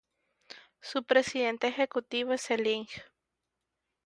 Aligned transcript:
Su 0.79 1.03
presidente 1.03 1.67
ejecutivo 1.67 2.33
es 2.33 2.49
el 2.49 2.65
Ing. 2.65 2.87